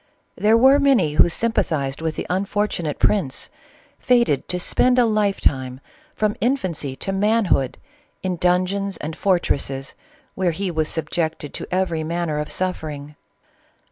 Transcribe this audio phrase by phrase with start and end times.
[0.35, 3.51] There were many who sympathized with the unfortunate prince,
[3.99, 5.79] fated to spend a life time,
[6.15, 7.77] from infancy to man hood,
[8.23, 9.93] in dungeons and fortresses
[10.33, 13.13] where he was subject ed to every manner of suffering.